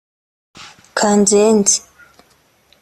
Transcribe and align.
kanzenze 0.97 1.75